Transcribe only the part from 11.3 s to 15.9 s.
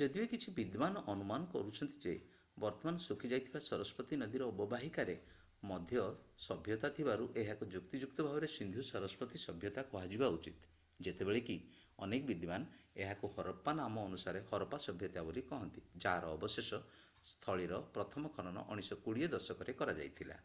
କି କେତେକ ବିଦ୍ୱାନ ଏହାକୁ ହରପ୍ପା ନାମ ଅନୁସାରେ ହରପ୍ପା ସଭ୍ୟତା ବୋଲି କହନ୍ତି